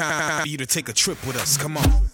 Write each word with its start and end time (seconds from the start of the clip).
time 0.00 0.42
for 0.42 0.48
you 0.48 0.56
to 0.58 0.66
take 0.66 0.88
a 0.88 0.92
trip 0.92 1.24
with 1.26 1.36
us. 1.36 1.56
Come 1.56 1.76
on. 1.76 2.09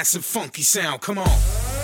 Massive 0.00 0.24
funky 0.24 0.62
sound. 0.62 0.98
Come 1.02 1.18
on. 1.18 1.79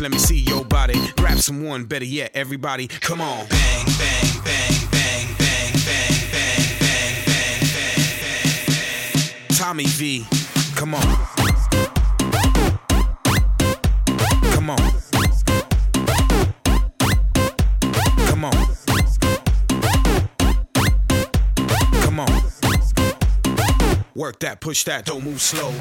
Let 0.00 0.10
me 0.10 0.18
see 0.18 0.38
your 0.40 0.64
body. 0.64 1.00
Grab 1.16 1.38
someone, 1.38 1.84
better 1.84 2.04
yet, 2.04 2.30
everybody, 2.34 2.88
come 2.88 3.20
on. 3.20 3.46
Bang, 3.48 3.86
bang, 3.98 4.42
bang, 4.44 4.72
bang, 4.92 5.26
bang, 5.38 5.72
bang, 5.86 6.20
bang, 6.30 6.78
bang, 6.80 7.24
bang, 7.26 7.60
bang, 7.72 8.66
bang. 8.68 9.56
Tommy 9.56 9.84
V, 9.86 10.26
come 10.74 10.94
on. 10.94 11.02
Come 14.52 14.70
on. 14.70 14.92
Come 18.26 18.44
on. 18.44 18.66
Come 22.02 22.20
on. 22.20 22.42
Work 24.14 24.40
that, 24.40 24.58
push 24.60 24.84
that, 24.84 25.06
don't 25.06 25.24
move 25.24 25.40
slow. 25.40 25.72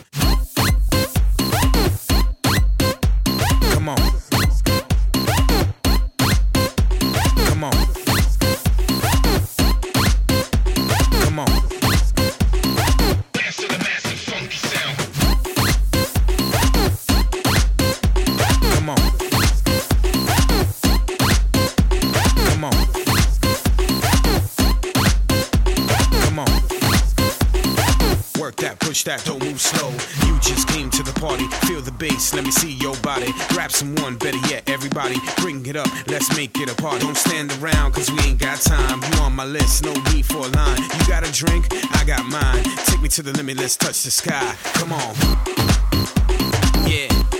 That, 29.15 29.25
don't 29.25 29.43
move 29.43 29.59
slow. 29.59 29.91
You 30.27 30.39
just 30.39 30.67
came 30.67 30.89
to 30.91 31.03
the 31.03 31.13
party, 31.19 31.47
feel 31.67 31.81
the 31.81 31.91
bass, 31.91 32.33
let 32.33 32.43
me 32.43 32.51
see 32.51 32.73
your 32.73 32.95
body. 32.97 33.31
Grab 33.49 33.71
someone, 33.71 34.15
better 34.17 34.37
yet, 34.49 34.69
everybody, 34.69 35.15
bring 35.37 35.65
it 35.65 35.75
up, 35.75 35.87
let's 36.07 36.35
make 36.35 36.57
it 36.59 36.71
a 36.71 36.75
party. 36.75 36.99
Don't 36.99 37.17
stand 37.17 37.51
around, 37.61 37.93
cause 37.93 38.11
we 38.11 38.19
ain't 38.21 38.39
got 38.39 38.59
time. 38.61 39.01
You 39.01 39.19
on 39.21 39.33
my 39.33 39.45
list, 39.45 39.83
no 39.83 39.93
need 40.11 40.25
for 40.25 40.37
a 40.37 40.49
line. 40.49 40.77
You 40.77 41.07
got 41.07 41.27
a 41.27 41.31
drink, 41.31 41.67
I 41.95 42.03
got 42.05 42.25
mine. 42.25 42.63
Take 42.85 43.01
me 43.01 43.09
to 43.09 43.21
the 43.21 43.33
limit, 43.33 43.57
let's 43.57 43.77
touch 43.77 44.03
the 44.03 44.11
sky. 44.11 44.55
Come 44.73 44.93
on. 44.93 45.15
Yeah. 46.87 47.34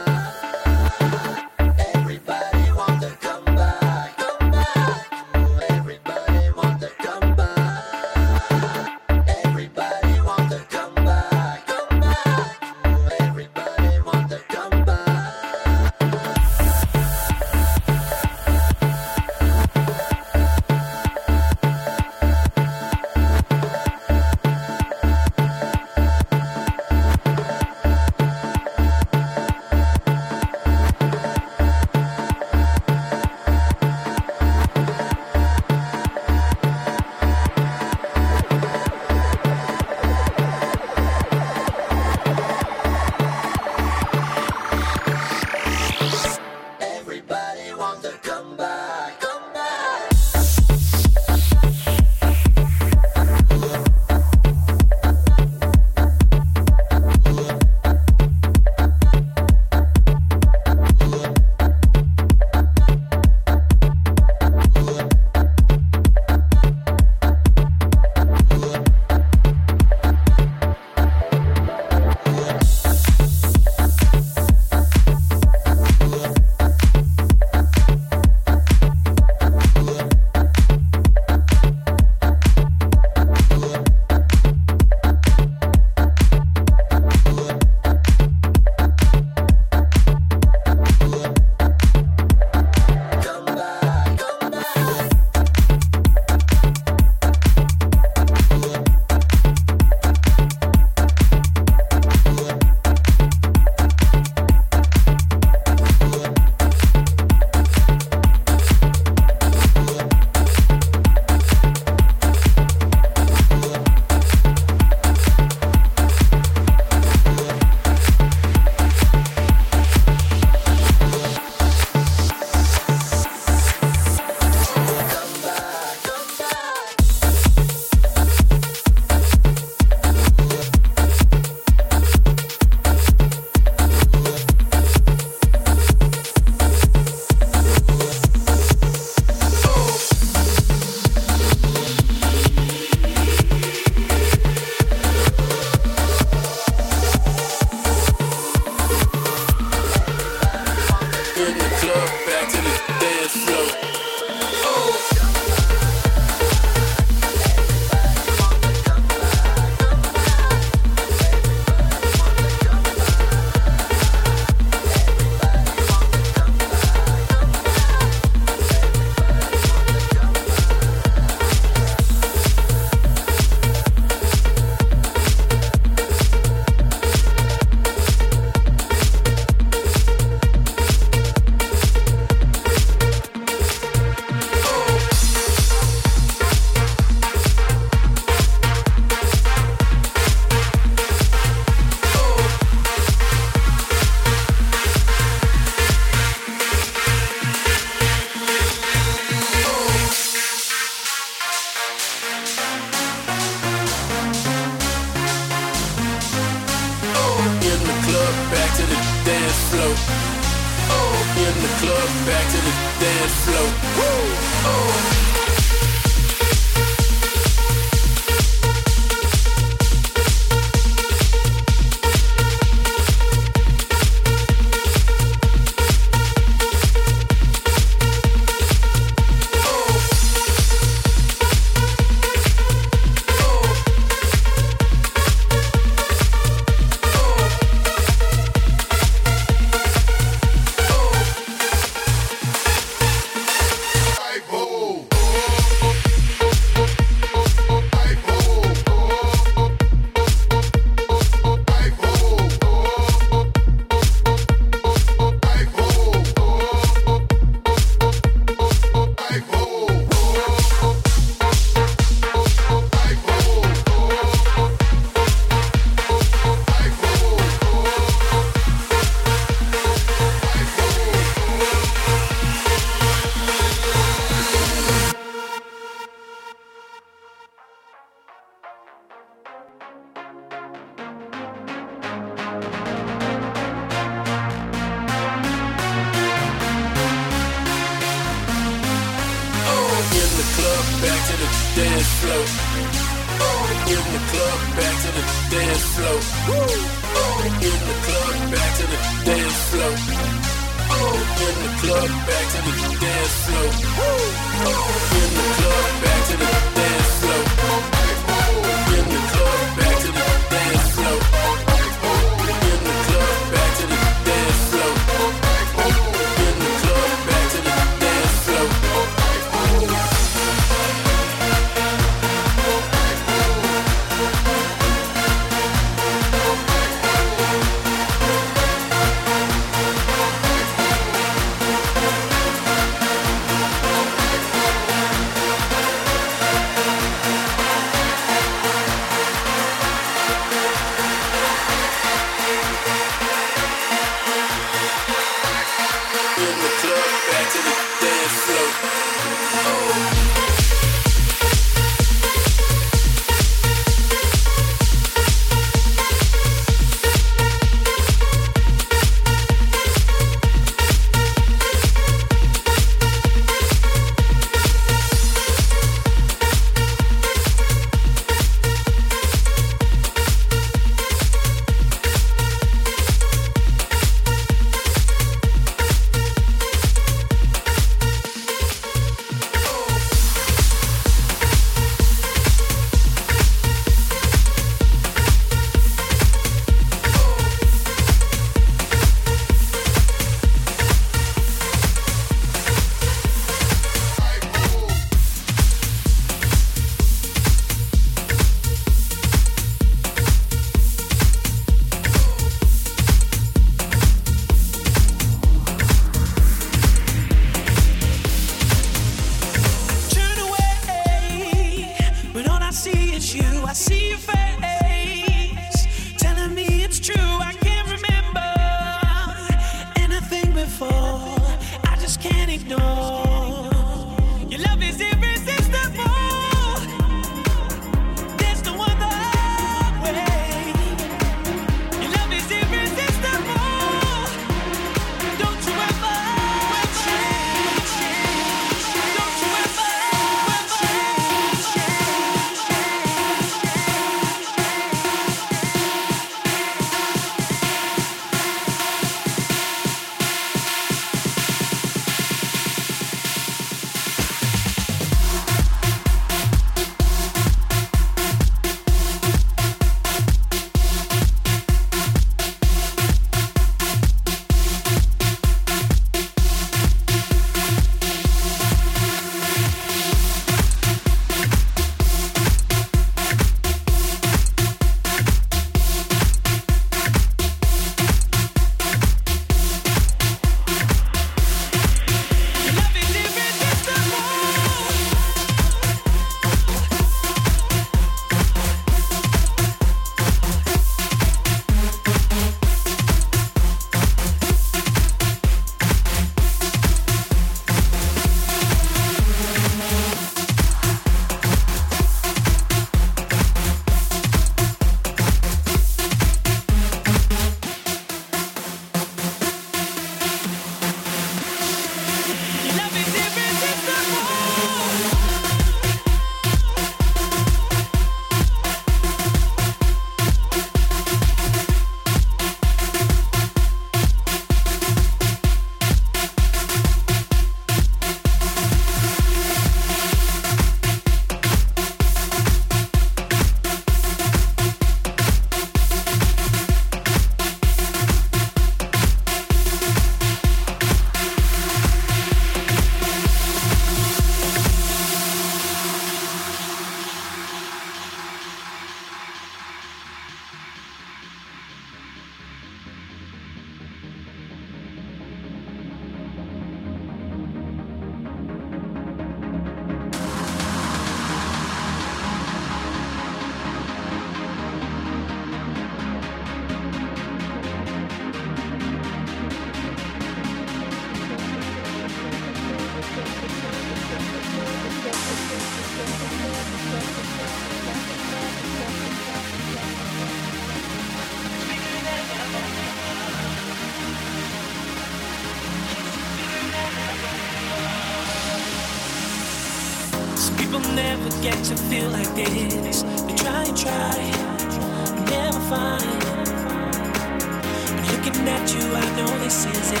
know 599.16 599.38
this 599.38 599.64
is 599.64 599.92
it. 599.92 600.00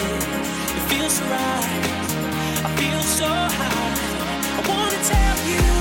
It 0.76 0.82
feels 0.90 1.14
so 1.14 1.24
right. 1.24 2.64
I 2.64 2.76
feel 2.76 3.02
so 3.02 3.26
high. 3.26 3.96
I 4.58 4.68
wanna 4.68 5.02
tell 5.04 5.70
you. 5.70 5.75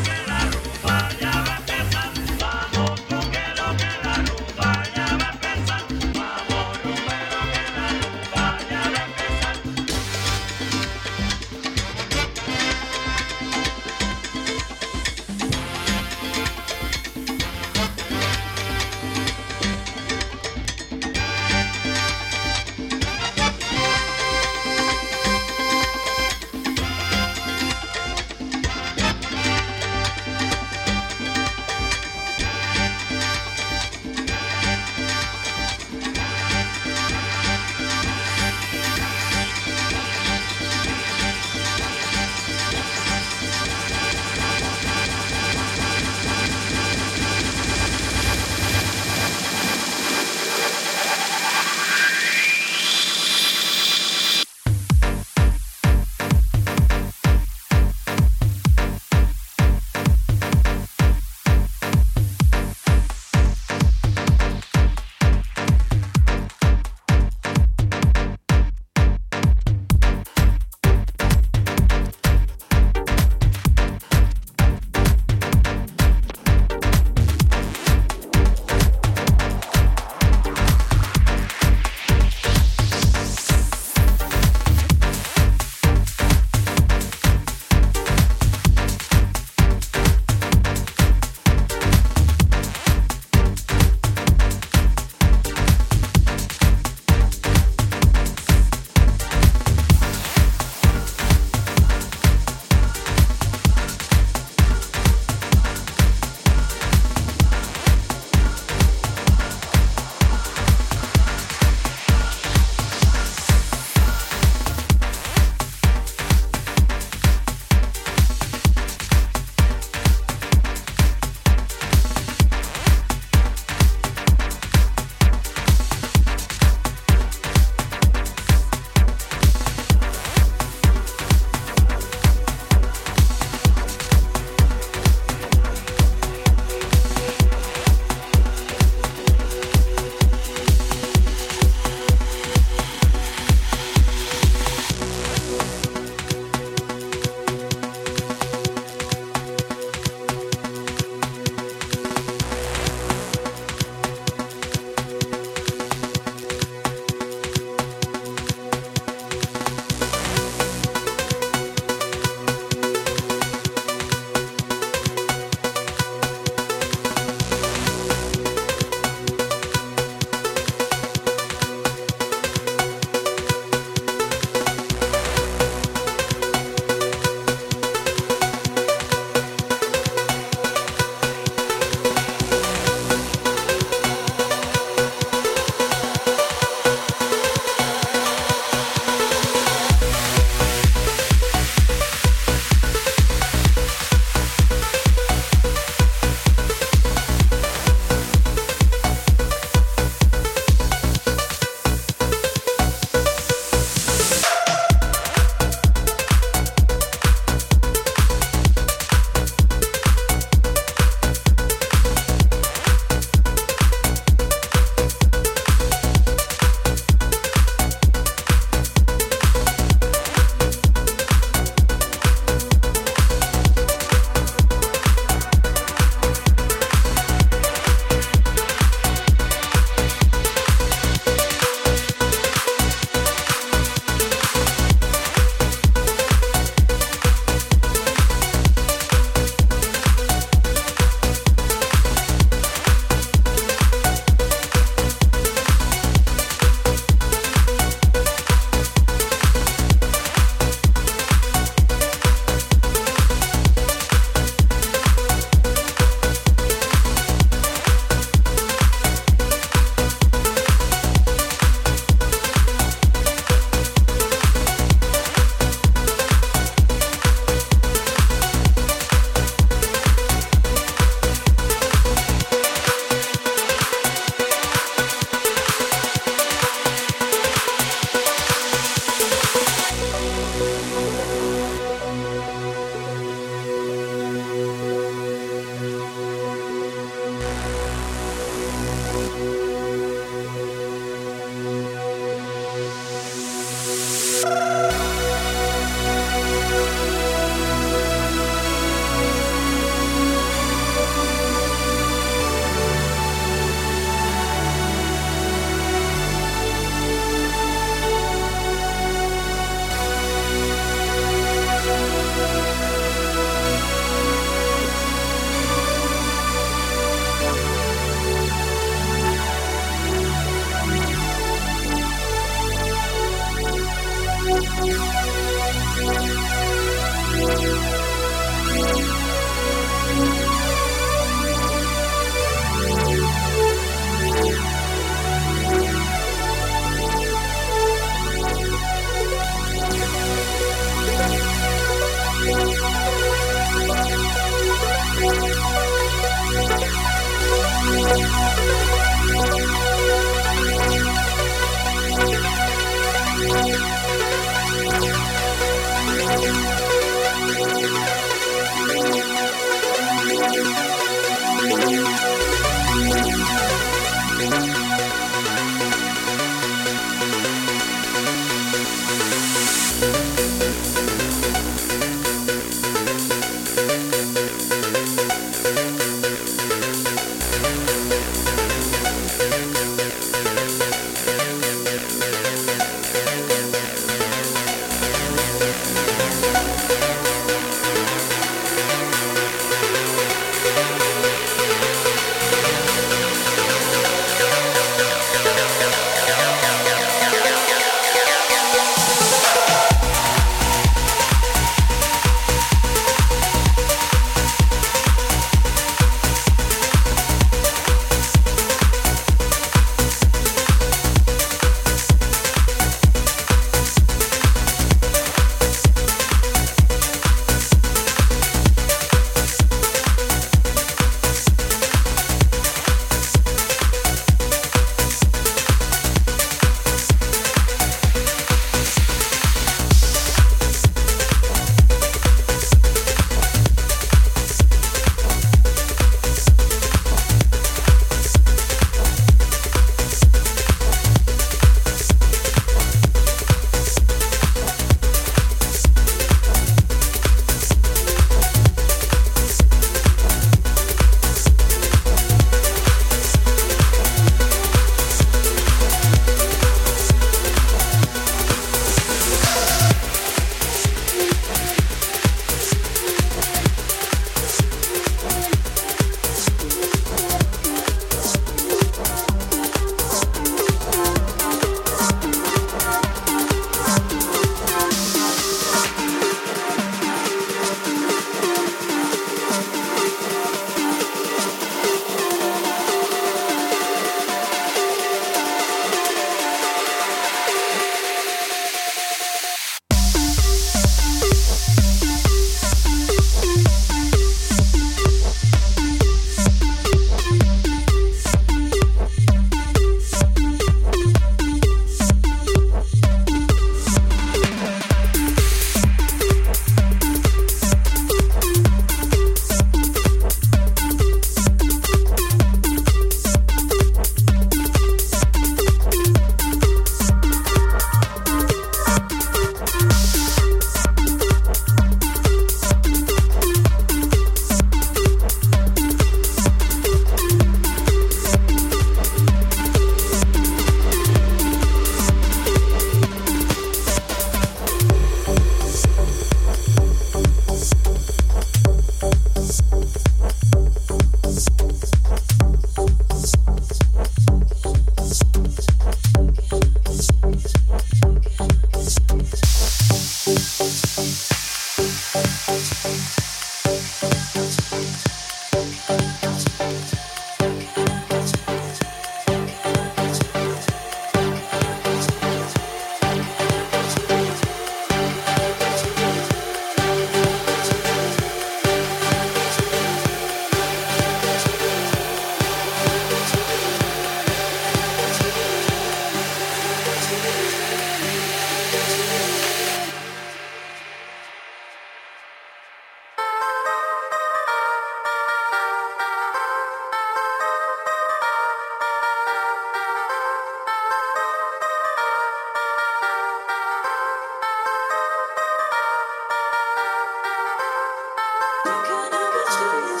What 598.63 598.85
kind 598.87 599.13
of 599.13 600.00